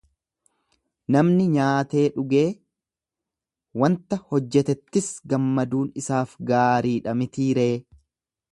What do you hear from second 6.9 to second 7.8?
dha mitii ree?